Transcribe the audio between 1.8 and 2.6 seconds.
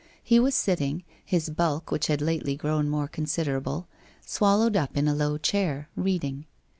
which had lately